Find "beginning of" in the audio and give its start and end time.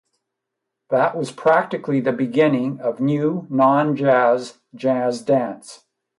2.11-2.99